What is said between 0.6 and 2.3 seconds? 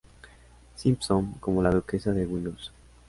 Simpson" como la duquesa de